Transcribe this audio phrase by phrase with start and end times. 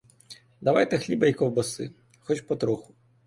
[0.61, 2.93] Давайте хліба й ковбаси, хоч потроху.